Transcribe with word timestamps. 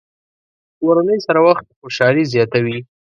کورنۍ 0.79 1.19
سره 1.27 1.39
وخت 1.47 1.65
خوشحالي 1.79 2.23
زیاتوي. 2.33 2.77